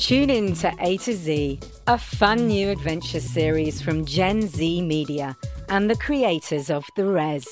[0.00, 5.36] Tune in to A to Z, a fun new adventure series from Gen Z Media
[5.68, 7.46] and the creators of The Res.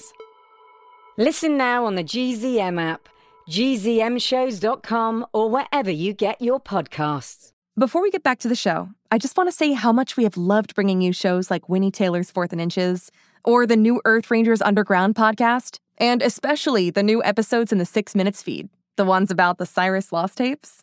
[1.18, 3.06] Listen now on the GZM app,
[3.50, 7.52] gzmshows.com, or wherever you get your podcasts.
[7.78, 10.24] Before we get back to the show, I just want to say how much we
[10.24, 13.12] have loved bringing you shows like Winnie Taylor's Fourth and Inches,
[13.44, 18.14] or the new Earth Rangers Underground podcast, and especially the new episodes in the Six
[18.14, 20.82] Minutes feed, the ones about the Cyrus Lost tapes.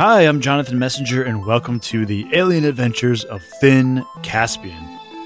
[0.00, 4.82] Hi, I'm Jonathan Messenger, and welcome to the alien adventures of Finn Caspian.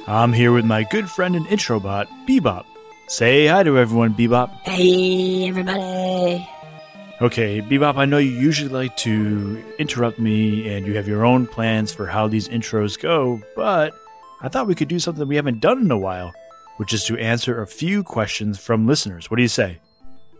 [0.08, 2.64] I'm here with my good friend and intro bot, Bebop.
[3.06, 4.50] Say hi to everyone, Bebop.
[4.64, 6.44] Hey, everybody.
[7.20, 11.46] Okay, Bebop, I know you usually like to interrupt me and you have your own
[11.46, 13.94] plans for how these intros go, but
[14.42, 16.32] I thought we could do something we haven't done in a while,
[16.78, 19.30] which is to answer a few questions from listeners.
[19.30, 19.78] What do you say?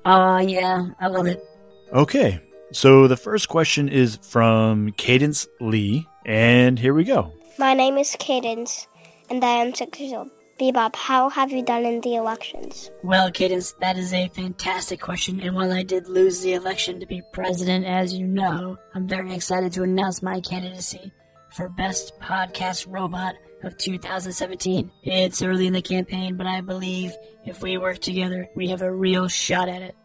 [0.05, 1.41] Oh, yeah, I love it.
[1.93, 2.41] Okay,
[2.73, 7.33] so the first question is from Cadence Lee, and here we go.
[7.59, 8.89] My name is Cadence,
[9.31, 10.31] and I am six years old.
[10.61, 12.91] Bebop, how have you done in the elections?
[13.03, 17.07] Well, Cadence, that is a fantastic question, and while I did lose the election to
[17.07, 21.13] be president, as you know, I'm very excited to announce my candidacy
[21.51, 23.35] for Best Podcast Robot
[23.65, 24.91] of 2017.
[25.03, 27.13] It's early in the campaign, but I believe
[27.45, 29.97] if we work together, we have a real shot at it.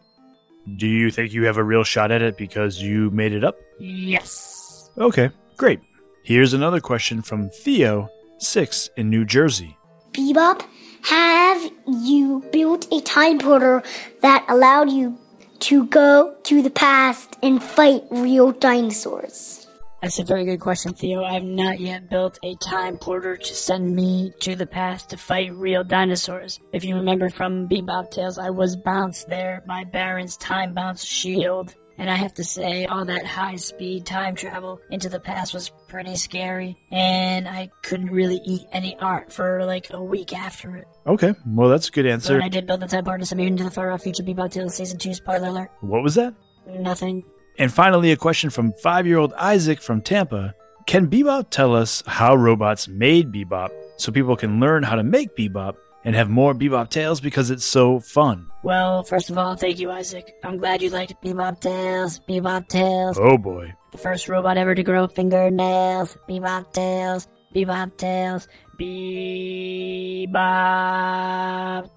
[0.76, 3.56] Do you think you have a real shot at it because you made it up?
[3.78, 4.90] Yes.
[4.98, 5.80] Okay, great.
[6.22, 9.76] Here's another question from Theo, 6 in New Jersey.
[10.12, 10.62] Bebop,
[11.02, 13.82] have you built a time porter
[14.20, 15.18] that allowed you
[15.60, 19.59] to go to the past and fight real dinosaurs?
[20.00, 21.22] That's a very good question, Theo.
[21.24, 25.54] I've not yet built a time porter to send me to the past to fight
[25.54, 26.58] real dinosaurs.
[26.72, 31.74] If you remember from Bebop Tales, I was bounced there by Baron's time bounce shield.
[31.98, 35.70] And I have to say, all that high speed time travel into the past was
[35.86, 36.78] pretty scary.
[36.90, 40.88] And I couldn't really eat any art for like a week after it.
[41.06, 42.40] Okay, well, that's a good But answer.
[42.40, 44.50] I did build the time porter to send me into the far off future Bebop
[44.50, 45.70] Tales Season 2 spoiler alert.
[45.82, 46.32] What was that?
[46.66, 47.22] Nothing.
[47.60, 50.54] And finally, a question from five year old Isaac from Tampa.
[50.86, 55.36] Can Bebop tell us how robots made Bebop so people can learn how to make
[55.36, 58.46] Bebop and have more Bebop tales because it's so fun?
[58.62, 60.32] Well, first of all, thank you, Isaac.
[60.42, 63.18] I'm glad you liked Bebop Tales, Bebop Tales.
[63.20, 63.74] Oh boy.
[63.92, 66.16] The first robot ever to grow fingernails.
[66.26, 67.28] Bebop Tales.
[67.54, 68.48] Bebop Tales.
[68.80, 70.34] Bebop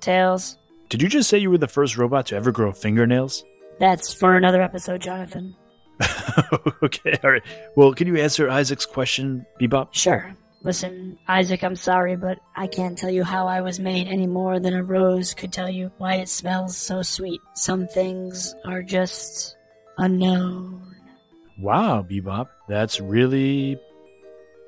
[0.02, 0.58] Tales.
[0.90, 3.46] Did you just say you were the first robot to ever grow fingernails?
[3.80, 5.56] That's for another episode, Jonathan.
[6.84, 7.44] okay, all right.
[7.76, 9.90] Well, can you answer Isaac's question, Bebop?
[9.92, 10.36] Sure.
[10.64, 14.62] Listen, Isaac, I'm sorry, but I can't tell you how I was made any more
[14.62, 17.42] than a rose could tell you why it smells so sweet.
[17.54, 19.58] Some things are just
[19.98, 20.96] unknown.
[21.60, 22.48] Wow, Bebop.
[22.70, 23.78] That's really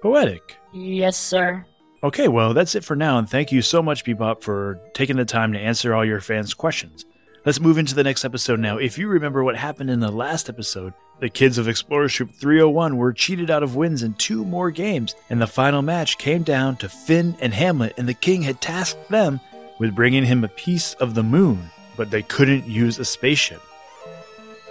[0.02, 0.58] poetic.
[0.74, 1.66] Yes, sir.
[2.04, 5.26] Okay, well, that's it for now, and thank you so much, Bebop, for taking the
[5.26, 7.06] time to answer all your fans' questions.
[7.46, 8.80] Let's move into the next episode now.
[8.80, 12.98] If you remember what happened in the last episode, the kids of Explorers Troop 301
[12.98, 16.76] were cheated out of wins in two more games, and the final match came down
[16.78, 19.40] to Finn and Hamlet, and the king had tasked them
[19.80, 23.62] with bringing him a piece of the moon, but they couldn't use a spaceship.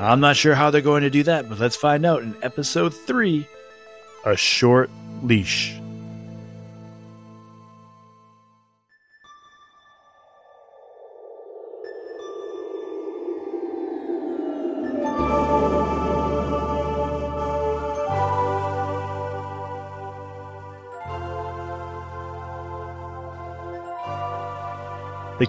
[0.01, 2.93] I'm not sure how they're going to do that, but let's find out in episode
[2.93, 3.47] 3
[4.25, 4.91] A Short
[5.23, 5.79] Leash.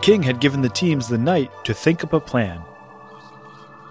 [0.06, 2.62] King had given the teams the night to think up a plan.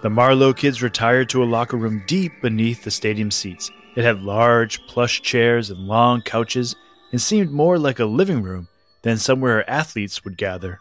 [0.02, 3.72] The Marlow kids retired to a locker room deep beneath the stadium seats.
[3.96, 6.76] It had large plush chairs and long couches
[7.10, 8.68] and seemed more like a living room
[9.02, 10.78] then somewhere athletes would gather.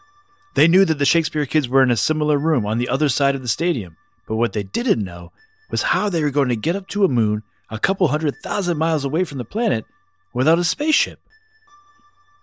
[0.54, 3.34] They knew that the Shakespeare kids were in a similar room on the other side
[3.34, 3.96] of the stadium,
[4.28, 5.32] but what they didn't know
[5.68, 8.78] was how they were going to get up to a moon a couple hundred thousand
[8.78, 9.84] miles away from the planet
[10.32, 11.18] without a spaceship.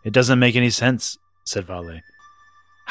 [0.03, 2.01] It doesn't make any sense, said Vale.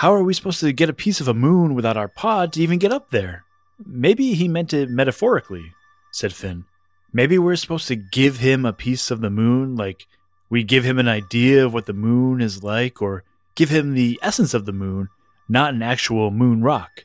[0.01, 2.63] How are we supposed to get a piece of a moon without our pod to
[2.63, 3.45] even get up there?
[3.85, 5.75] Maybe he meant it metaphorically,
[6.11, 6.65] said Finn.
[7.13, 10.07] Maybe we're supposed to give him a piece of the moon, like
[10.49, 13.25] we give him an idea of what the moon is like, or
[13.57, 15.11] give him the essence of the moon,
[15.51, 17.05] not an actual moon rock.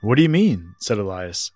[0.00, 0.74] What do you mean?
[0.78, 1.52] said Elias.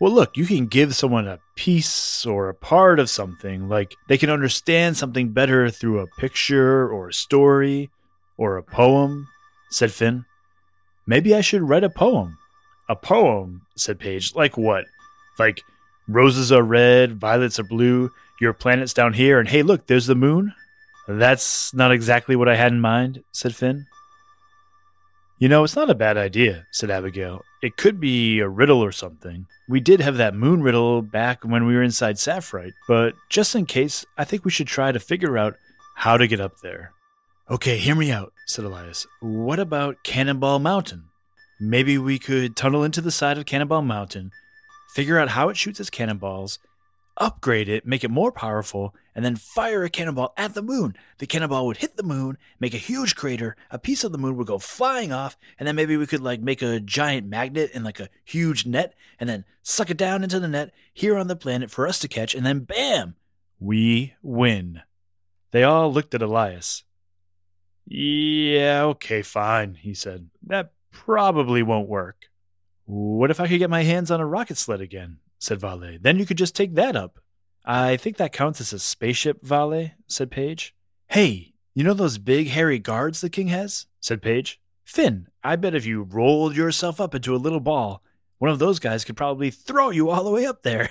[0.00, 4.16] Well, look, you can give someone a piece or a part of something, like they
[4.16, 7.90] can understand something better through a picture or a story
[8.38, 9.28] or a poem,
[9.70, 10.24] said Finn.
[11.06, 12.38] Maybe I should write a poem.
[12.88, 14.34] A poem, said Paige.
[14.34, 14.84] Like what?
[15.38, 15.62] Like
[16.06, 18.10] roses are red, violets are blue,
[18.40, 20.54] your planet's down here, and hey, look, there's the moon?
[21.06, 23.86] That's not exactly what I had in mind, said Finn.
[25.38, 27.44] You know, it's not a bad idea, said Abigail.
[27.62, 29.46] It could be a riddle or something.
[29.68, 33.64] We did have that moon riddle back when we were inside Sapphire, but just in
[33.64, 35.56] case, I think we should try to figure out
[35.94, 36.92] how to get up there.
[37.50, 39.06] Okay, hear me out, said Elias.
[39.20, 41.04] What about Cannonball Mountain?
[41.60, 44.32] Maybe we could tunnel into the side of Cannonball Mountain,
[44.94, 46.58] figure out how it shoots its cannonballs,
[47.18, 50.96] upgrade it, make it more powerful, and then fire a cannonball at the moon.
[51.18, 54.36] The cannonball would hit the moon, make a huge crater, a piece of the moon
[54.36, 57.84] would go flying off, and then maybe we could like make a giant magnet in
[57.84, 61.36] like a huge net and then suck it down into the net here on the
[61.36, 63.16] planet for us to catch, and then bam,
[63.60, 64.80] we win.
[65.50, 66.84] They all looked at Elias.
[67.90, 70.28] Yeah, okay, fine, he said.
[70.46, 72.28] That probably won't work.
[72.84, 75.18] What if I could get my hands on a rocket sled again?
[75.38, 75.98] said Vale.
[76.00, 77.18] Then you could just take that up.
[77.64, 80.74] I think that counts as a spaceship, Vale, said Paige.
[81.08, 83.86] Hey, you know those big hairy guards the king has?
[84.00, 84.60] said Paige.
[84.84, 88.02] Finn, I bet if you rolled yourself up into a little ball,
[88.38, 90.90] one of those guys could probably throw you all the way up there.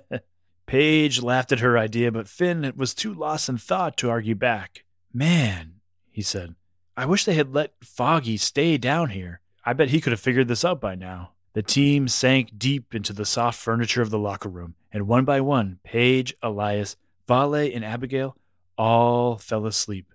[0.66, 4.84] Paige laughed at her idea, but Finn was too lost in thought to argue back.
[5.12, 5.74] Man,
[6.12, 6.54] he said,
[6.96, 9.40] I wish they had let Foggy stay down here.
[9.64, 11.32] I bet he could have figured this out by now.
[11.54, 15.40] The team sank deep into the soft furniture of the locker room, and one by
[15.40, 18.36] one, Paige, Elias, Vale, and Abigail
[18.78, 20.12] all fell asleep,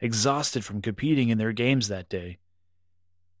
[0.00, 2.38] exhausted from competing in their games that day.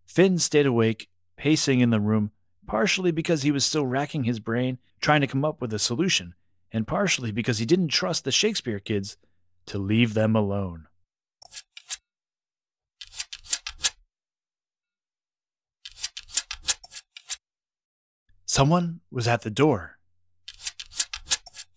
[0.06, 2.30] Finn stayed awake, pacing in the room,
[2.66, 6.34] partially because he was still racking his brain trying to come up with a solution,
[6.72, 9.16] and partially because he didn't trust the Shakespeare kids
[9.66, 10.86] to leave them alone.
[18.56, 19.98] Someone was at the door.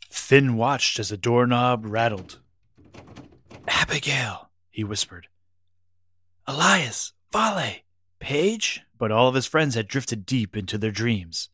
[0.10, 2.40] Finn watched as the doorknob rattled.
[3.68, 5.28] Abigail, he whispered.
[6.48, 7.82] Elias, Vale,
[8.22, 8.84] Paige?
[8.98, 11.50] But all of his friends had drifted deep into their dreams.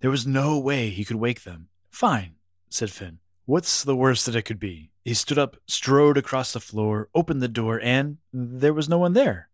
[0.00, 1.68] There was no way he could wake them.
[1.88, 2.34] Fine,
[2.68, 3.20] said Finn.
[3.46, 4.90] What's the worst that it could be?
[5.02, 9.14] He stood up, strode across the floor, opened the door, and there was no one
[9.14, 9.48] there.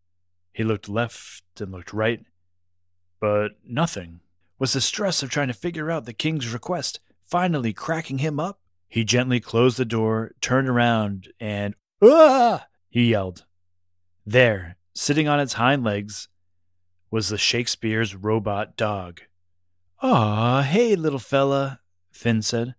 [0.53, 2.27] He looked left and looked right,
[3.21, 4.19] but nothing.
[4.59, 8.61] Was the stress of trying to figure out the king's request finally cracking him up?
[8.89, 12.67] He gently closed the door, turned around, and Ah!
[12.89, 13.45] he yelled.
[14.25, 16.29] There, sitting on its hind legs,
[17.11, 19.21] was the Shakespeare's robot dog.
[20.03, 22.75] Ah, hey, little fella, Finn said.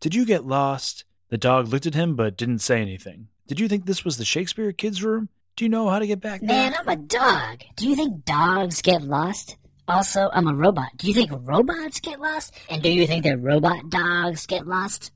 [0.00, 1.04] Did you get lost?
[1.28, 3.28] The dog looked at him but didn't say anything.
[3.46, 5.28] Did you think this was the Shakespeare kids' room?
[5.56, 6.48] Do you know how to get back there?
[6.48, 7.62] Man, I'm a dog.
[7.76, 9.56] Do you think dogs get lost?
[9.92, 10.88] Also, I'm a robot.
[10.96, 12.54] Do you think robots get lost?
[12.70, 15.12] And do you think that robot dogs get lost?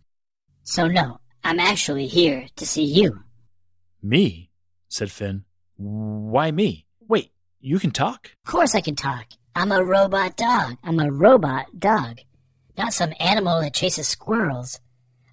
[0.65, 3.21] So, no, I'm actually here to see you.
[4.03, 4.51] Me?
[4.89, 5.45] said Finn.
[5.79, 6.85] Why me?
[7.09, 8.33] Wait, you can talk?
[8.45, 9.25] Of course I can talk.
[9.55, 10.77] I'm a robot dog.
[10.85, 12.19] I'm a robot dog.
[12.77, 14.79] Not some animal that chases squirrels.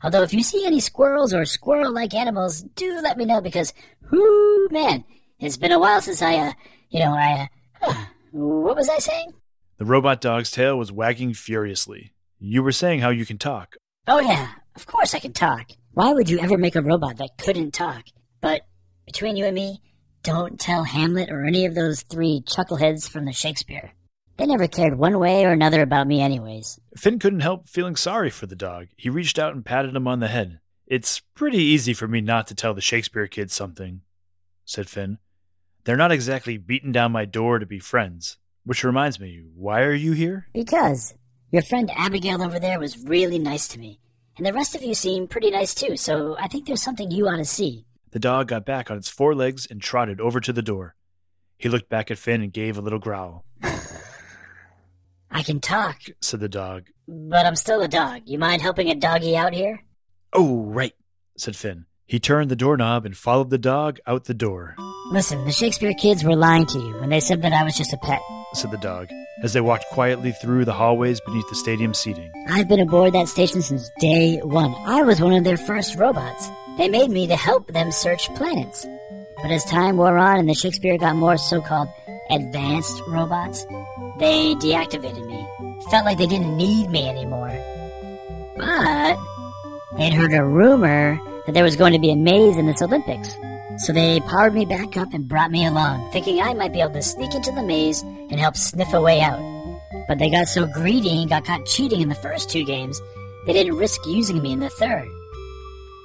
[0.02, 3.74] Although, if you see any squirrels or squirrel like animals, do let me know because,
[4.10, 5.04] whoo, man,
[5.38, 6.54] it's been a while since I, uh,
[6.90, 7.50] you know, I,
[7.82, 9.32] uh, what was I saying?
[9.78, 12.14] The robot dog's tail was wagging furiously.
[12.40, 13.76] You were saying how you can talk.
[14.08, 15.70] Oh, yeah, of course I can talk.
[15.94, 18.06] Why would you ever make a robot that couldn't talk?
[18.42, 18.64] But
[19.06, 19.82] between you and me,
[20.24, 23.94] don't tell Hamlet or any of those three chuckleheads from the Shakespeare.
[24.38, 26.80] They never cared one way or another about me, anyways.
[26.98, 28.88] Finn couldn't help feeling sorry for the dog.
[28.98, 30.60] He reached out and patted him on the head.
[30.88, 34.02] It's pretty easy for me not to tell the Shakespeare kids something,
[34.66, 35.20] said Finn.
[35.86, 38.38] They're not exactly beating down my door to be friends.
[38.66, 40.48] Which reminds me, why are you here?
[40.54, 41.14] Because
[41.52, 44.00] your friend Abigail over there was really nice to me.
[44.38, 47.28] And the rest of you seem pretty nice too, so I think there's something you
[47.28, 47.86] ought to see.
[48.12, 50.96] the dog got back on its four legs and trotted over to the door.
[51.58, 53.44] He looked back at Finn and gave a little growl.
[55.30, 56.88] I can talk, Said the dog.
[57.08, 58.22] but I'm still a dog.
[58.26, 59.84] You mind helping a doggy out here?
[60.32, 60.94] Oh, right,
[61.38, 61.86] said Finn.
[62.06, 64.76] He turned the doorknob and followed the dog out the door,
[65.12, 67.94] Listen, the Shakespeare kids were lying to you when they said that I was just
[67.94, 68.22] a pet.
[68.54, 69.10] said the dog,
[69.44, 72.32] as they walked quietly through the hallways beneath the stadium seating.
[72.48, 74.74] I've been aboard that station since day one.
[74.86, 76.50] I was one of their first robots.
[76.78, 78.88] They made me to help them search planets.
[79.42, 81.90] But as time wore on and the Shakespeare got more so called
[82.30, 83.66] advanced robots,
[84.20, 85.46] they deactivated me.
[85.92, 87.52] Felt like they didn't need me anymore.
[88.58, 89.18] But
[89.98, 93.36] they'd heard a rumor that there was going to be a maze in this Olympics.
[93.78, 96.94] So they powered me back up and brought me along, thinking I might be able
[96.94, 99.40] to sneak into the maze and help sniff a way out.
[100.08, 103.02] But they got so greedy and got caught cheating in the first two games,
[103.46, 105.08] they didn't risk using me in the third.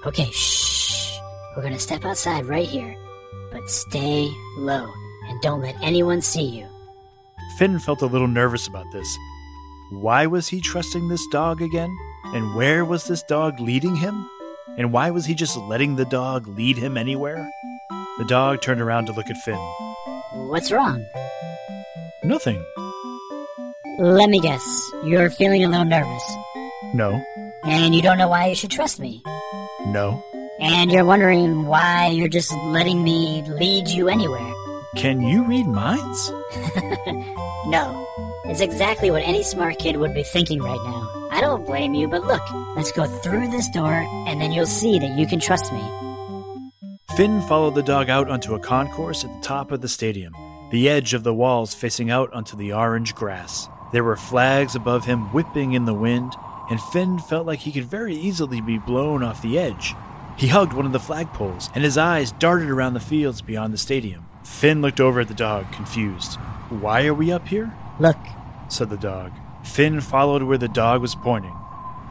[0.06, 1.18] Okay, shh.
[1.56, 2.96] We're gonna step outside right here.
[3.52, 4.90] But stay low
[5.28, 6.66] and don't let anyone see you.
[7.58, 9.16] Finn felt a little nervous about this.
[9.90, 11.94] Why was he trusting this dog again?
[12.26, 14.28] And where was this dog leading him?
[14.78, 17.50] And why was he just letting the dog lead him anywhere?
[18.18, 19.58] The dog turned around to look at Finn.
[20.32, 21.04] What's wrong?
[22.22, 22.64] Nothing.
[23.98, 24.64] Let me guess.
[25.04, 26.22] You're feeling a little nervous.
[26.94, 27.20] No.
[27.64, 29.20] And you don't know why you should trust me.
[29.86, 30.22] No.
[30.60, 34.52] And you're wondering why you're just letting me lead you anywhere.
[34.96, 36.32] Can you read minds?
[37.66, 38.06] No.
[38.46, 41.17] It's exactly what any smart kid would be thinking right now.
[41.30, 42.42] I don't blame you, but look,
[42.76, 45.82] let's go through this door, and then you'll see that you can trust me.
[47.16, 50.34] Finn followed the dog out onto a concourse at the top of the stadium,
[50.70, 53.68] the edge of the walls facing out onto the orange grass.
[53.92, 56.34] There were flags above him whipping in the wind,
[56.70, 59.94] and Finn felt like he could very easily be blown off the edge.
[60.36, 63.78] He hugged one of the flagpoles, and his eyes darted around the fields beyond the
[63.78, 64.26] stadium.
[64.44, 66.36] Finn looked over at the dog, confused.
[66.68, 67.74] Why are we up here?
[67.98, 68.18] Look,
[68.68, 69.32] said the dog.
[69.62, 71.54] Finn followed where the dog was pointing.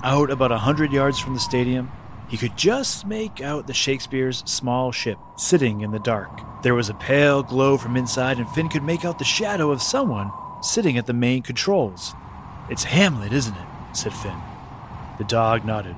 [0.03, 1.91] Out about a hundred yards from the stadium,
[2.29, 6.29] he could just make out the Shakespeare's small ship sitting in the dark.
[6.61, 9.81] There was a pale glow from inside, and Finn could make out the shadow of
[9.81, 12.13] someone sitting at the main controls.
[12.69, 13.67] It's Hamlet, isn't it?
[13.93, 14.37] said Finn.
[15.17, 15.95] The dog nodded.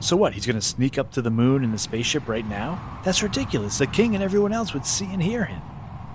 [0.00, 2.80] So what, he's gonna sneak up to the moon in the spaceship right now?
[3.04, 3.78] That's ridiculous.
[3.78, 5.60] The king and everyone else would see and hear him.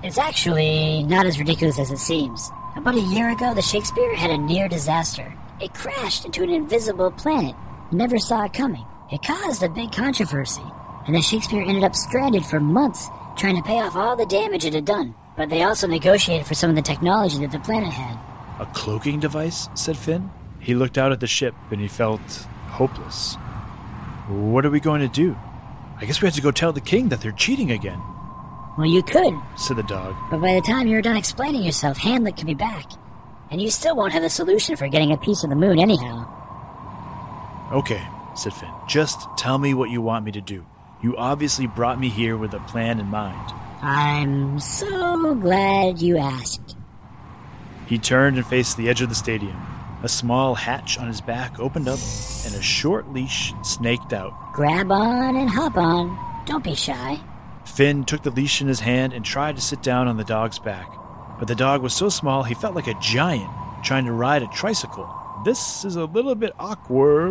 [0.04, 2.52] it's actually not as ridiculous as it seems.
[2.76, 5.34] About a year ago, the Shakespeare had a near disaster.
[5.62, 7.56] It crashed into an invisible planet.
[7.92, 8.86] Never saw it coming.
[9.10, 10.64] It caused a big controversy,
[11.08, 14.66] and the Shakespeare ended up stranded for months trying to pay off all the damage
[14.66, 15.16] it had done.
[15.38, 18.20] But they also negotiated for some of the technology that the planet had.
[18.60, 19.70] A cloaking device?
[19.74, 20.30] said Finn.
[20.60, 22.22] He looked out at the ship and he felt
[22.68, 23.36] hopeless.
[24.28, 25.38] What are we going to do?
[25.98, 28.02] I guess we have to go tell the king that they're cheating again,
[28.78, 30.16] Well, you could, said the dog.
[30.30, 32.92] but by the time you're done explaining yourself, Hamlet could be back.
[33.50, 36.28] And you still won't have a solution for getting a piece of the moon anyhow.
[37.72, 38.06] Okay,
[38.36, 38.72] said Finn.
[38.88, 40.66] Just tell me what you want me to do.
[41.02, 43.54] You obviously brought me here with a plan in mind.
[43.82, 46.76] I'm so glad you asked.
[47.88, 49.56] He turned and faced the edge of the stadium.
[50.04, 52.00] A small hatch on his back opened up,
[52.46, 54.34] and a short leash snaked out.
[54.54, 56.18] Grab on and hop on.
[56.46, 57.20] Don't be shy.
[57.76, 60.60] Finn took the leash in his hand and tried to sit down on the dog's
[60.60, 60.90] back.
[61.38, 63.52] But the dog was so small he felt like a giant
[63.84, 65.14] trying to ride a tricycle.
[65.44, 67.30] This is a little bit awkward.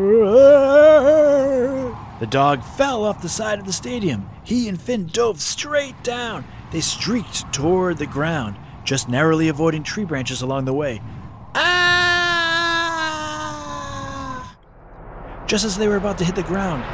[2.20, 4.28] The dog fell off the side of the stadium.
[4.44, 6.44] He and Finn dove straight down.
[6.72, 11.00] They streaked toward the ground, just narrowly avoiding tree branches along the way.
[11.54, 12.04] Ah!
[15.46, 16.84] Just as they were about to hit the ground,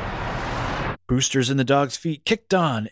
[1.10, 2.88] Boosters in the dog's feet kicked on,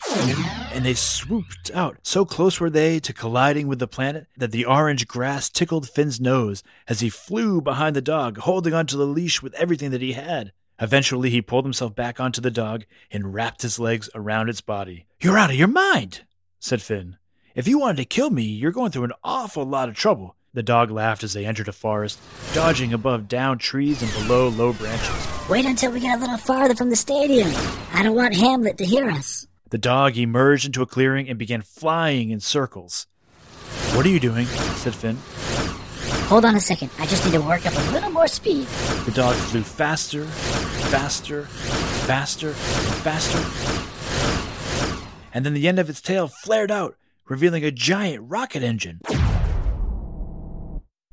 [0.73, 1.99] and they swooped out.
[2.03, 6.19] So close were they to colliding with the planet that the orange grass tickled Finn's
[6.19, 10.11] nose as he flew behind the dog, holding onto the leash with everything that he
[10.11, 10.51] had.
[10.81, 15.05] Eventually, he pulled himself back onto the dog and wrapped his legs around its body.
[15.21, 16.25] You're out of your mind,
[16.59, 17.15] said Finn.
[17.55, 20.35] If you wanted to kill me, you're going through an awful lot of trouble.
[20.53, 22.19] The dog laughed as they entered a forest,
[22.53, 25.28] dodging above down trees and below low branches.
[25.49, 27.51] Wait until we get a little farther from the stadium.
[27.91, 29.47] I don't want Hamlet to hear us.
[29.71, 33.07] The dog emerged into a clearing and began flying in circles.
[33.95, 34.45] What are you doing?
[34.45, 35.17] said Finn.
[36.27, 36.91] Hold on a second.
[36.99, 38.67] I just need to work up a little more speed.
[39.05, 43.39] The dog flew faster, faster, faster, faster.
[45.33, 46.95] And then the end of its tail flared out,
[47.27, 49.01] revealing a giant rocket engine.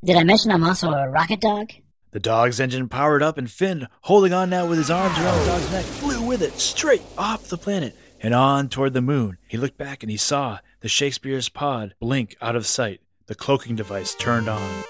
[0.05, 1.73] Did I mention I'm also a rocket dog?
[2.13, 5.45] The dog's engine powered up, and Finn, holding on now with his arms around the
[5.45, 5.59] oh.
[5.59, 9.39] dog's neck, flew with it straight off the planet and on toward the moon.
[9.47, 13.77] He looked back and he saw the Shakespeare's pod blink out of sight, the cloaking
[13.77, 14.85] device turned on.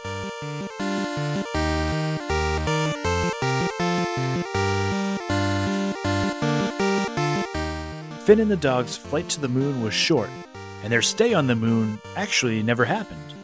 [8.24, 10.28] Finn and the dog's flight to the moon was short,
[10.82, 13.34] and their stay on the moon actually never happened.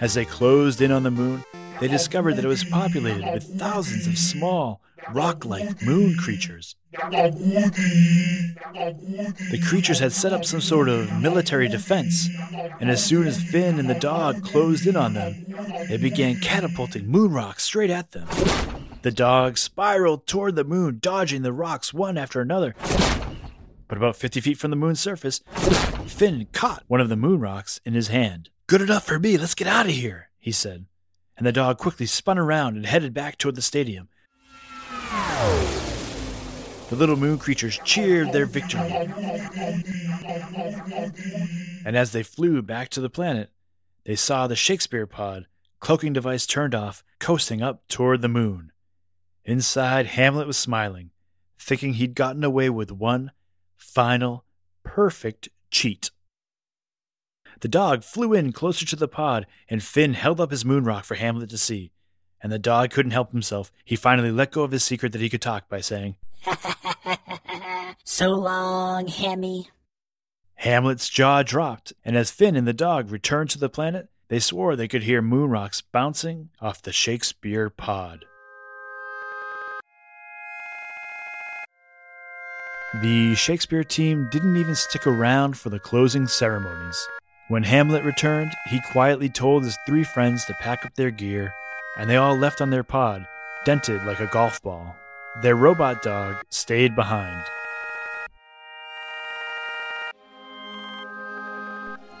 [0.00, 1.44] As they closed in on the moon,
[1.80, 4.80] they discovered that it was populated with thousands of small,
[5.12, 6.76] rock like moon creatures.
[6.92, 7.66] The
[9.66, 12.28] creatures had set up some sort of military defense,
[12.80, 15.44] and as soon as Finn and the dog closed in on them,
[15.88, 18.28] they began catapulting moon rocks straight at them.
[19.02, 22.74] The dog spiraled toward the moon, dodging the rocks one after another.
[23.88, 25.40] But about 50 feet from the moon's surface,
[26.06, 28.50] Finn caught one of the moon rocks in his hand.
[28.66, 30.84] Good enough for me, let's get out of here, he said.
[31.40, 34.10] And the dog quickly spun around and headed back toward the stadium.
[36.90, 38.92] The little moon creatures cheered their victory.
[41.86, 43.48] And as they flew back to the planet,
[44.04, 45.46] they saw the Shakespeare pod,
[45.78, 48.70] cloaking device turned off, coasting up toward the moon.
[49.46, 51.08] Inside, Hamlet was smiling,
[51.58, 53.30] thinking he'd gotten away with one
[53.78, 54.44] final,
[54.84, 56.10] perfect cheat.
[57.60, 61.04] The dog flew in closer to the pod, and Finn held up his moon rock
[61.04, 61.92] for Hamlet to see.
[62.42, 63.70] And the dog couldn't help himself.
[63.84, 66.16] He finally let go of his secret that he could talk by saying,
[68.04, 69.68] so long, Hammy.
[70.54, 74.74] Hamlet's jaw dropped, and as Finn and the dog returned to the planet, they swore
[74.74, 78.24] they could hear moon rocks bouncing off the Shakespeare pod.
[83.02, 87.06] The Shakespeare team didn't even stick around for the closing ceremonies.
[87.50, 91.52] When Hamlet returned, he quietly told his three friends to pack up their gear,
[91.98, 93.26] and they all left on their pod,
[93.64, 94.94] dented like a golf ball.
[95.42, 97.42] Their robot dog stayed behind.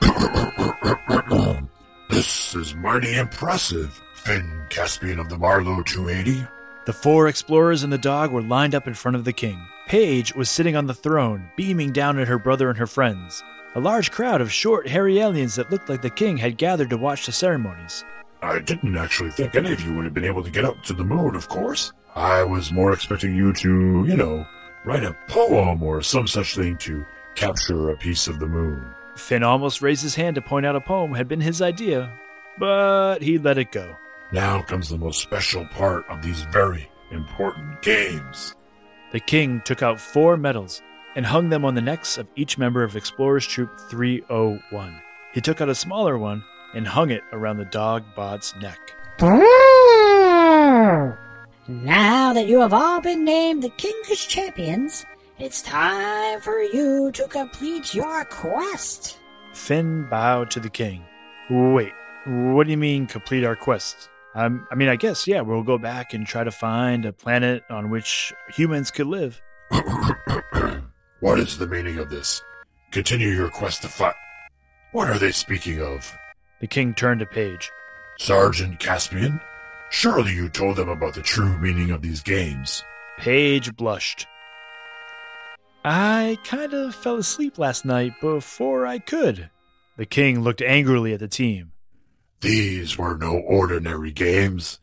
[2.10, 6.44] this is mighty impressive, Finn Caspian of the Marlow 280.
[6.86, 9.64] The four explorers and the dog were lined up in front of the king.
[9.86, 13.44] Paige was sitting on the throne, beaming down at her brother and her friends.
[13.76, 16.96] A large crowd of short, hairy aliens that looked like the king had gathered to
[16.96, 18.04] watch the ceremonies.
[18.42, 20.92] I didn't actually think any of you would have been able to get up to
[20.92, 21.92] the moon, of course.
[22.16, 24.44] I was more expecting you to, you know,
[24.84, 27.04] write a poem or some such thing to
[27.36, 28.84] capture a piece of the moon.
[29.14, 32.12] Finn almost raised his hand to point out a poem had been his idea,
[32.58, 33.94] but he let it go.
[34.32, 38.56] Now comes the most special part of these very important games.
[39.12, 40.82] The king took out four medals
[41.16, 45.00] and hung them on the necks of each member of Explorers Troop 301.
[45.32, 46.44] He took out a smaller one
[46.74, 48.78] and hung it around the dog Bod's neck.
[51.68, 55.04] Now that you have all been named the King's champions,
[55.38, 59.18] it's time for you to complete your quest.
[59.52, 61.04] Finn bowed to the king.
[61.50, 61.92] Wait,
[62.26, 64.08] what do you mean complete our quest?
[64.34, 67.64] Um, I mean, I guess, yeah, we'll go back and try to find a planet
[67.68, 69.40] on which humans could live.
[71.20, 72.42] What is the meaning of this?
[72.92, 74.14] Continue your quest to fight.
[74.92, 76.10] What are they speaking of?
[76.60, 77.70] The king turned to Paige.
[78.18, 79.38] Sergeant Caspian?
[79.90, 82.82] Surely you told them about the true meaning of these games.
[83.18, 84.26] Paige blushed.
[85.84, 89.50] I kind of fell asleep last night before I could.
[89.98, 91.72] The king looked angrily at the team.
[92.40, 94.80] These were no ordinary games.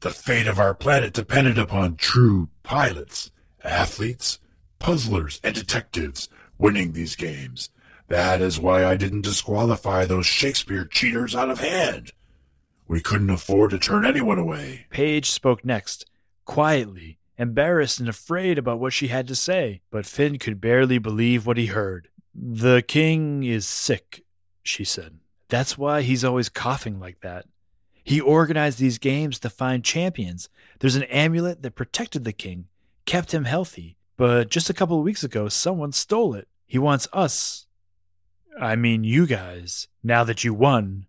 [0.00, 3.30] The fate of our planet depended upon true pilots,
[3.62, 4.38] athletes,
[4.78, 7.70] puzzlers, and detectives winning these games.
[8.08, 12.12] That is why I didn't disqualify those Shakespeare cheaters out of hand.
[12.86, 14.86] We couldn't afford to turn anyone away.
[14.90, 16.06] Paige spoke next,
[16.46, 21.46] quietly, embarrassed and afraid about what she had to say, but Finn could barely believe
[21.46, 22.08] what he heard.
[22.34, 24.24] The king is sick,
[24.62, 25.18] she said.
[25.48, 27.44] That's why he's always coughing like that.
[28.02, 30.48] He organized these games to find champions.
[30.78, 32.68] There's an amulet that protected the king,
[33.04, 33.97] kept him healthy.
[34.18, 36.48] But just a couple of weeks ago, someone stole it.
[36.66, 37.66] He wants us,
[38.60, 41.06] I mean you guys, now that you won,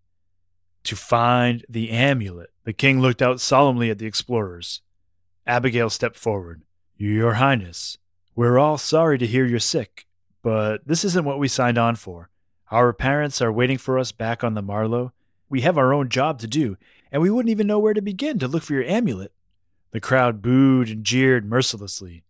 [0.83, 2.51] to find the amulet.
[2.65, 4.81] The king looked out solemnly at the explorers.
[5.47, 6.61] Abigail stepped forward.
[6.97, 7.97] Your Highness,
[8.35, 10.05] we're all sorry to hear you're sick,
[10.43, 12.29] but this isn't what we signed on for.
[12.69, 15.13] Our parents are waiting for us back on the Marlow.
[15.49, 16.77] We have our own job to do,
[17.11, 19.31] and we wouldn't even know where to begin to look for your amulet.
[19.91, 22.23] The crowd booed and jeered mercilessly.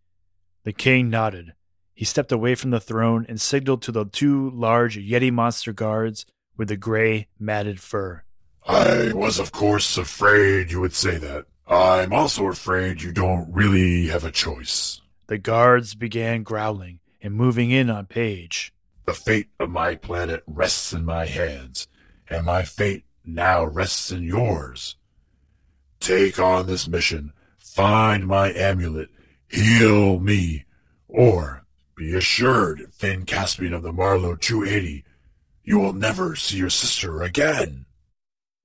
[0.64, 1.54] The king nodded.
[1.94, 6.26] He stepped away from the throne and signaled to the two large Yeti monster guards
[6.56, 8.22] with the gray, matted fur.
[8.66, 11.46] I was, of course, afraid you would say that.
[11.66, 15.00] I'm also afraid you don't really have a choice.
[15.28, 18.72] The guards began growling and moving in on Paige.
[19.06, 21.88] The fate of my planet rests in my hands,
[22.28, 24.96] and my fate now rests in yours.
[26.00, 29.08] Take on this mission, find my amulet,
[29.50, 30.64] heal me,
[31.08, 31.64] or
[31.96, 35.04] be assured, Finn Caspian of the Marlow 280,
[35.64, 37.84] you will never see your sister again.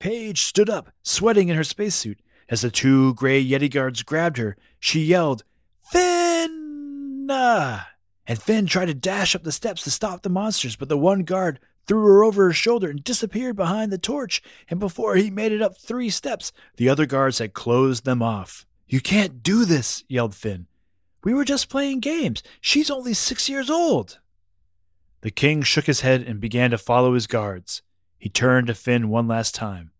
[0.00, 2.20] Paige stood up, sweating in her spacesuit.
[2.48, 5.42] As the two gray Yeti guards grabbed her, she yelled,
[5.90, 7.26] Finn!
[7.28, 11.22] And Finn tried to dash up the steps to stop the monsters, but the one
[11.22, 14.42] guard threw her over her shoulder and disappeared behind the torch.
[14.68, 18.66] And before he made it up three steps, the other guards had closed them off.
[18.88, 20.66] You can't do this, yelled Finn.
[21.24, 22.42] We were just playing games.
[22.60, 24.18] She's only six years old.
[25.22, 27.82] The king shook his head and began to follow his guards.
[28.18, 29.90] He turned to Finn one last time.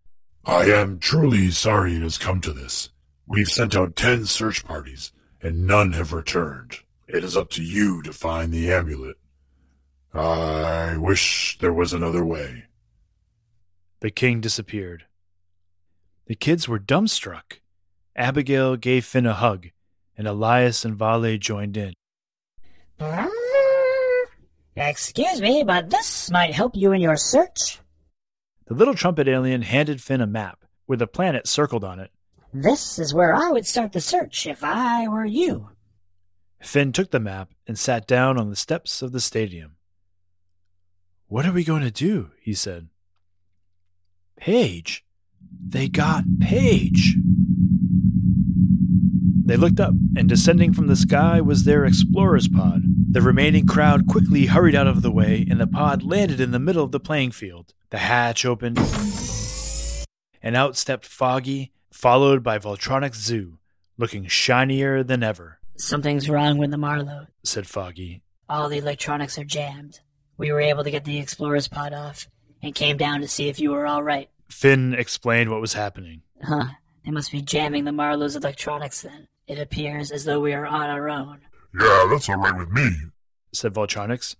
[0.44, 2.90] I am truly sorry it has come to this.
[3.26, 5.10] We've sent out ten search parties,
[5.42, 6.76] and none have returned.
[7.08, 9.16] It is up to you to find the amulet.
[10.14, 12.64] I wish there was another way.
[14.00, 15.06] The king disappeared.
[16.26, 17.60] The kids were dumbstruck.
[18.14, 19.68] Abigail gave Finn a hug,
[20.16, 21.92] and Elias and Vale joined in.
[24.76, 27.80] Excuse me, but this might help you in your search.
[28.66, 32.10] The little trumpet alien handed Finn a map with a planet circled on it.
[32.52, 35.70] This is where I would start the search if I were you.
[36.60, 39.76] Finn took the map and sat down on the steps of the stadium.
[41.28, 42.30] What are we going to do?
[42.40, 42.88] he said.
[44.36, 45.04] Paige.
[45.68, 47.16] They got Paige.
[49.46, 52.82] They looked up, and descending from the sky was their explorer's pod.
[53.12, 56.58] The remaining crowd quickly hurried out of the way, and the pod landed in the
[56.58, 57.72] middle of the playing field.
[57.90, 58.78] The hatch opened,
[60.42, 63.58] and out stepped Foggy, followed by Voltronic Zoo,
[63.96, 65.60] looking shinier than ever.
[65.76, 68.22] Something's wrong with the Marlow, said Foggy.
[68.48, 70.00] All the electronics are jammed.
[70.36, 72.26] We were able to get the explorer's pod off,
[72.62, 74.28] and came down to see if you were all right.
[74.50, 76.22] Finn explained what was happening.
[76.42, 76.70] Huh.
[77.04, 79.28] They must be jamming the Marlow's electronics then.
[79.46, 81.40] It appears as though we are on our own.
[81.78, 82.90] Yeah, that's all right with me,
[83.52, 84.34] said Voltronics.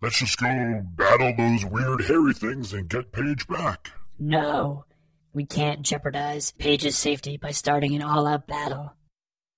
[0.00, 3.92] Let's just go battle those weird hairy things and get Paige back.
[4.18, 4.84] No,
[5.34, 8.94] we can't jeopardize Paige's safety by starting an all out battle.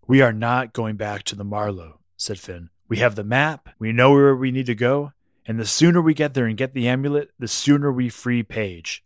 [0.07, 2.71] We are not going back to the Marlow, said Finn.
[2.89, 5.13] We have the map, we know where we need to go,
[5.47, 9.05] and the sooner we get there and get the amulet, the sooner we free Paige.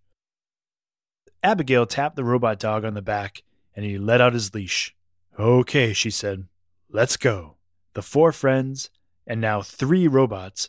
[1.43, 3.43] Abigail tapped the robot dog on the back,
[3.77, 4.95] and he let out his leash.
[5.39, 6.49] Okay, she said.
[6.91, 7.57] Let's go.
[7.95, 8.91] The four friends,
[9.27, 10.69] and now three robots,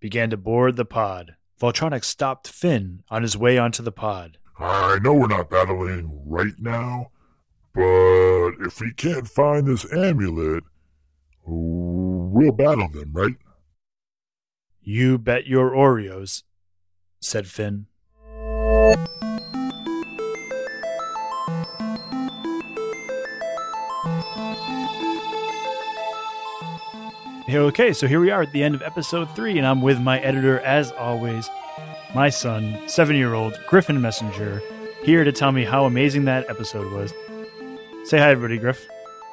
[0.00, 1.36] began to board the pod.
[1.60, 4.38] Voltronic stopped Finn on his way onto the pod.
[4.58, 7.12] I know we're not battling right now,
[7.74, 10.64] but if we can't find this amulet,
[11.44, 13.36] we'll battle them, right?
[14.82, 16.42] You bet your Oreos,
[17.20, 17.86] said Finn.
[27.48, 30.20] Okay, so here we are at the end of episode three, and I'm with my
[30.20, 31.48] editor, as always,
[32.14, 34.60] my son, seven year old Griffin Messenger,
[35.02, 37.10] here to tell me how amazing that episode was.
[38.04, 38.86] Say hi, everybody, Griff.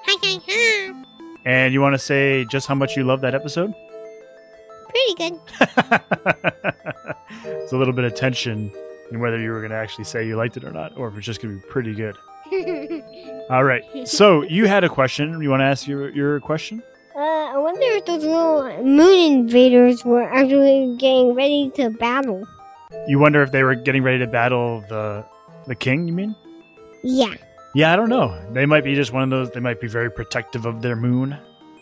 [0.06, 1.04] Hi, hi, hi.
[1.44, 3.74] And you want to say just how much you love that episode?
[4.88, 5.40] Pretty good.
[7.44, 8.72] it's a little bit of tension
[9.12, 11.18] in whether you were going to actually say you liked it or not, or if
[11.18, 12.16] it's just going to be pretty good.
[13.50, 13.84] All right.
[14.08, 15.42] So you had a question.
[15.42, 16.82] You want to ask your, your question?
[17.56, 22.46] I wonder if those little moon invaders were actually getting ready to battle.
[23.08, 25.26] You wonder if they were getting ready to battle the
[25.66, 26.36] the king, you mean?
[27.02, 27.34] Yeah.
[27.74, 28.38] Yeah, I don't know.
[28.52, 31.38] They might be just one of those they might be very protective of their moon.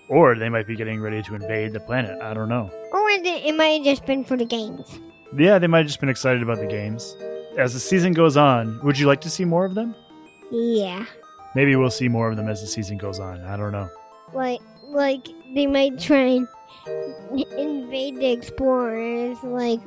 [0.10, 2.22] Or they might be getting ready to invade the planet.
[2.22, 2.70] I don't know.
[2.92, 5.00] Or it, it might have just been for the games.
[5.36, 7.18] Yeah, they might have just been excited about the games.
[7.58, 9.96] As the season goes on, would you like to see more of them?
[10.52, 11.08] Yeah.
[11.56, 13.42] Maybe we'll see more of them as the season goes on.
[13.42, 13.90] I don't know.
[14.34, 14.62] Like
[14.94, 16.48] like they might try and
[17.58, 19.38] invade the explorers.
[19.44, 19.80] Like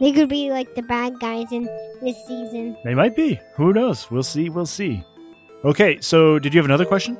[0.00, 1.64] they could be like the bad guys in
[2.02, 2.76] this season.
[2.84, 3.40] They might be.
[3.56, 4.10] Who knows?
[4.10, 4.48] We'll see.
[4.48, 5.04] We'll see.
[5.64, 7.16] Okay, so did you have another question?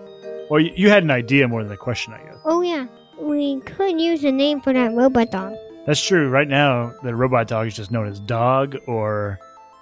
[0.51, 2.37] Or you, you had an idea more than a question, I guess.
[2.45, 2.87] Oh yeah,
[3.19, 5.55] we could use a name for that robot dog.
[5.87, 6.29] That's true.
[6.29, 9.39] Right now, the robot dog is just known as Dog or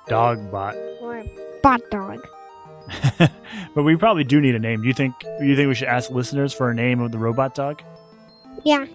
[0.09, 0.75] Dogbot.
[1.01, 1.25] Or
[1.63, 2.27] Bot Dog.
[3.75, 4.83] but we probably do need a name.
[4.83, 5.15] Do you think?
[5.21, 7.83] Do you think we should ask listeners for a name of the robot dog?
[8.65, 8.87] Yeah.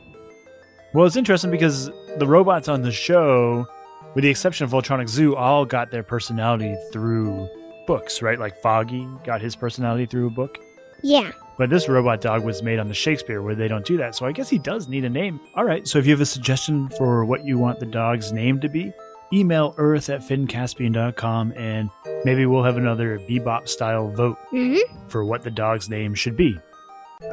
[0.93, 3.67] Well, it's interesting because the robots on the show,
[4.15, 7.50] with the exception of Voltronic Zoo, all got their personality through
[7.86, 8.39] books, right?
[8.39, 10.60] Like Foggy got his personality through a book.
[11.04, 11.32] Yeah.
[11.58, 14.15] But this robot dog was made on the Shakespeare where they don't do that.
[14.15, 15.39] So I guess he does need a name.
[15.56, 15.88] All right.
[15.88, 18.93] So if you have a suggestion for what you want the dog's name to be,
[19.34, 21.90] email earth at finncaspian.com and
[22.24, 25.08] maybe we'll have another bebop style vote Mm-hmm.
[25.10, 26.58] for what the dog's name should be.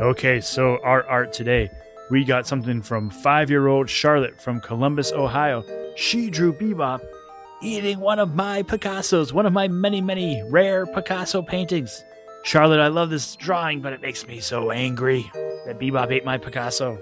[0.00, 1.70] Okay, so our art today.
[2.10, 5.64] We got something from five year old Charlotte from Columbus, Ohio.
[5.96, 7.00] She drew Bebop
[7.62, 12.04] eating one of my Picassos, one of my many, many rare Picasso paintings.
[12.42, 15.30] Charlotte, I love this drawing, but it makes me so angry
[15.66, 16.98] that Bebop ate my Picasso.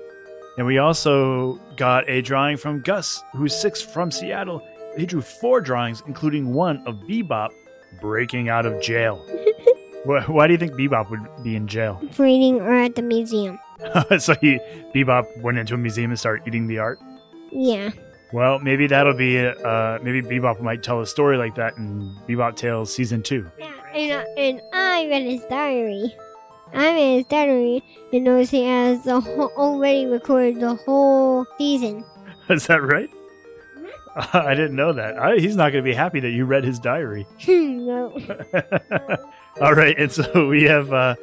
[0.57, 4.63] And we also got a drawing from Gus, who's six from Seattle.
[4.97, 7.51] He drew four drawings, including one of Bebop
[8.01, 9.17] breaking out of jail.
[10.05, 12.01] why, why do you think Bebop would be in jail?
[12.19, 13.59] Reading or at the museum.
[14.19, 14.59] so he
[14.95, 16.99] Bebop went into a museum and started eating the art.
[17.51, 17.91] Yeah.
[18.33, 22.57] Well, maybe that'll be uh maybe Bebop might tell a story like that in Bebop
[22.57, 23.51] Tales season two.
[23.95, 26.15] And, uh, and I read his diary.
[26.73, 32.05] I read his diary and knows he has the whole, already recorded the whole season.
[32.49, 33.11] Is that right?
[34.33, 35.19] I didn't know that.
[35.19, 37.27] I, he's not going to be happy that you read his diary.
[37.49, 38.19] no.
[39.61, 41.15] All right, and so we have uh,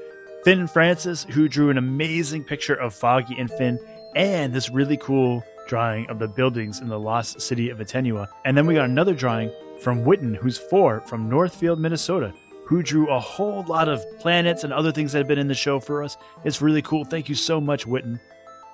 [0.43, 3.79] Finn Francis, who drew an amazing picture of Foggy and Finn,
[4.15, 8.27] and this really cool drawing of the buildings in the lost city of Atenua.
[8.43, 12.33] And then we got another drawing from Witten, who's four from Northfield, Minnesota,
[12.65, 15.53] who drew a whole lot of planets and other things that have been in the
[15.53, 16.17] show for us.
[16.43, 17.05] It's really cool.
[17.05, 18.19] Thank you so much, Witten.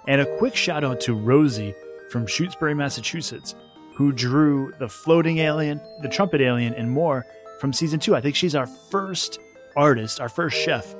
[0.07, 1.75] And a quick shout out to Rosie
[2.09, 3.55] from Shutesbury, Massachusetts,
[3.95, 7.25] who drew the floating alien, the trumpet alien, and more
[7.59, 8.15] from season two.
[8.15, 9.39] I think she's our first
[9.75, 10.93] artist, our first chef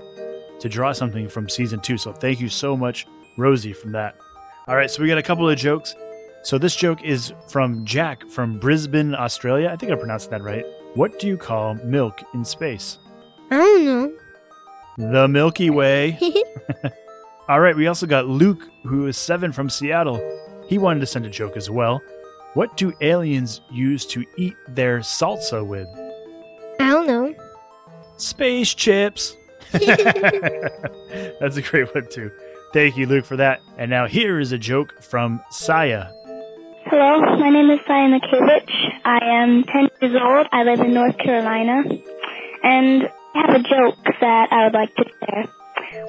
[0.60, 1.98] to draw something from season two.
[1.98, 3.06] So thank you so much,
[3.38, 4.16] Rosie, from that.
[4.68, 5.94] All right, so we got a couple of jokes.
[6.44, 9.70] So this joke is from Jack from Brisbane, Australia.
[9.70, 10.66] I think I pronounced that right.
[10.94, 13.00] What do you call milk in space?
[13.52, 14.14] I don't know.
[14.98, 16.18] The Milky Way.
[17.50, 20.22] All right, we also got Luke, who is seven from Seattle.
[20.68, 22.02] He wanted to send a joke as well.
[22.56, 25.90] What do aliens use to eat their salsa with?
[26.80, 27.36] I don't know.
[28.16, 29.36] Space chips.
[29.74, 32.32] That's a great one, too.
[32.72, 33.60] Thank you, Luke, for that.
[33.78, 36.08] And now here is a joke from Saya.
[36.86, 38.72] Hello, my name is Saya Makevich.
[39.04, 40.48] I am 10 years old.
[40.54, 41.84] I live in North Carolina.
[42.64, 43.04] And
[43.36, 45.44] I have a joke that I would like to share.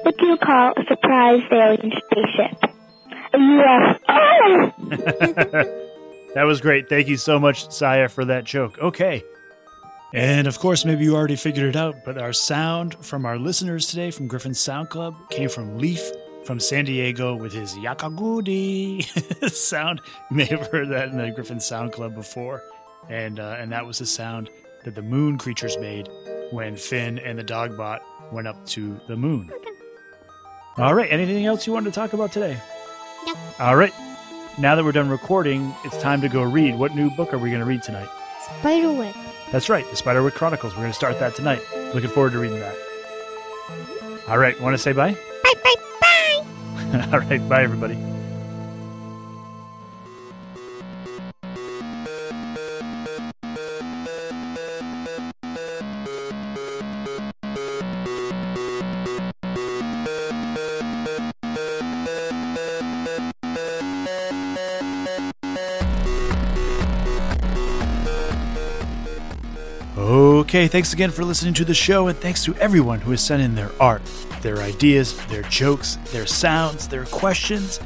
[0.03, 2.71] What do you call a surprise alien spaceship?
[3.33, 3.37] A
[4.77, 5.73] UFO!
[6.37, 6.87] that was great.
[6.87, 8.77] Thank you so much, Saya, for that joke.
[8.77, 9.23] Okay.
[10.13, 13.87] And of course, maybe you already figured it out, but our sound from our listeners
[13.87, 15.99] today from Griffin's Sound Club came from Leaf
[16.45, 19.03] from San Diego with his Yakagudi
[19.49, 19.99] sound.
[20.29, 22.61] You may have heard that in the Griffin Sound Club before.
[23.09, 24.51] And, uh, and that was the sound
[24.83, 26.07] that the moon creatures made
[26.51, 29.51] when Finn and the Dogbot went up to the moon.
[30.77, 31.11] All right.
[31.11, 32.59] Anything else you wanted to talk about today?
[33.25, 33.33] No.
[33.59, 33.91] All right.
[34.59, 36.75] Now that we're done recording, it's time to go read.
[36.75, 38.09] What new book are we going to read tonight?
[38.61, 39.15] Spiderwick.
[39.51, 40.73] That's right, the Spiderwick Chronicles.
[40.73, 41.61] We're going to start that tonight.
[41.93, 42.75] Looking forward to reading that.
[44.27, 44.59] All right.
[44.59, 45.13] Want to say bye?
[45.43, 47.09] Bye, bye, bye.
[47.13, 47.47] All right.
[47.47, 47.97] Bye, everybody.
[70.57, 73.43] Okay, thanks again for listening to the show, and thanks to everyone who has sent
[73.43, 74.01] in their art,
[74.41, 77.79] their ideas, their jokes, their sounds, their questions.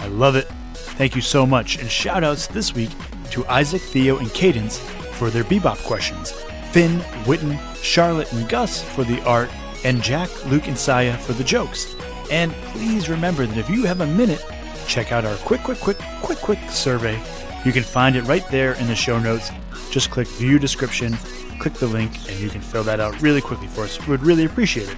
[0.00, 0.48] I love it.
[0.74, 2.90] Thank you so much, and shout outs this week
[3.30, 4.80] to Isaac, Theo, and Cadence
[5.12, 6.32] for their bebop questions,
[6.72, 9.48] Finn, Witten, Charlotte, and Gus for the art,
[9.84, 11.94] and Jack, Luke, and Saya for the jokes.
[12.32, 14.44] And please remember that if you have a minute,
[14.88, 17.22] check out our quick, quick, quick, quick, quick survey.
[17.64, 19.52] You can find it right there in the show notes.
[19.92, 21.16] Just click view description,
[21.56, 24.00] click the link, and you can fill that out really quickly for us.
[24.06, 24.96] We would really appreciate it.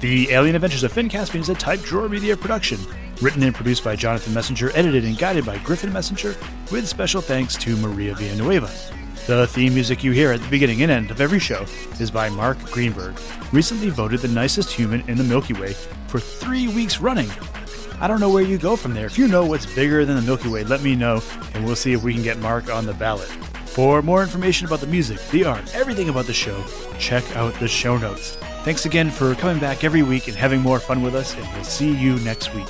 [0.00, 2.78] The Alien Adventures of Finn Caspian is a Type Drawer Media production,
[3.20, 6.36] written and produced by Jonathan Messenger, edited and guided by Griffin Messenger,
[6.70, 8.70] with special thanks to Maria Villanueva.
[9.26, 11.66] The theme music you hear at the beginning and end of every show
[12.00, 13.20] is by Mark Greenberg,
[13.52, 15.74] recently voted the nicest human in the Milky Way
[16.06, 17.28] for three weeks running.
[18.00, 19.06] I don't know where you go from there.
[19.06, 21.20] If you know what's bigger than the Milky Way, let me know,
[21.52, 23.28] and we'll see if we can get Mark on the ballot.
[23.78, 26.64] For more information about the music, the art, everything about the show,
[26.98, 28.34] check out the show notes.
[28.64, 31.62] Thanks again for coming back every week and having more fun with us, and we'll
[31.62, 32.68] see you next week.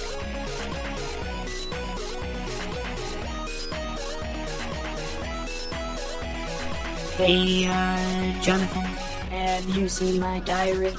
[7.17, 8.83] Hey, uh, Jonathan,
[9.31, 10.95] have you seen my diary?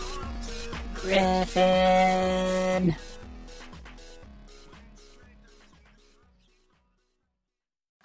[0.95, 2.95] Griffin.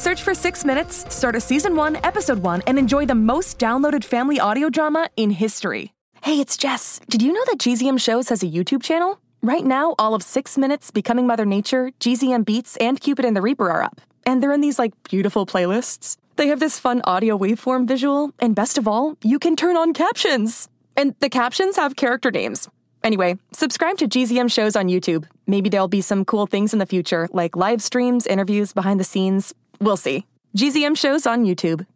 [0.00, 4.02] Search for Six Minutes, start a season one, episode one, and enjoy the most downloaded
[4.02, 5.92] family audio drama in history.
[6.22, 7.02] Hey, it's Jess.
[7.10, 9.20] Did you know that GZM Shows has a YouTube channel?
[9.42, 13.42] Right now, all of Six Minutes, Becoming Mother Nature, GZM Beats, and Cupid and the
[13.42, 14.00] Reaper are up.
[14.24, 16.16] And they're in these, like, beautiful playlists.
[16.36, 19.92] They have this fun audio waveform visual, and best of all, you can turn on
[19.92, 20.70] captions.
[20.96, 22.70] And the captions have character names.
[23.04, 25.26] Anyway, subscribe to GZM Shows on YouTube.
[25.46, 29.04] Maybe there'll be some cool things in the future, like live streams, interviews, behind the
[29.04, 29.52] scenes.
[29.80, 30.26] We'll see.
[30.56, 31.86] GZM Shows on YouTube.